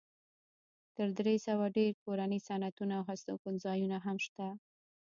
تر 0.95 1.07
درې 1.19 1.35
سوه 1.47 1.65
ډېر 1.77 1.91
کورني 2.03 2.39
صنعتونه 2.47 2.93
او 2.99 3.03
هستوګنځایونه 3.09 3.97
هم 4.05 4.17
شته. 4.25 4.47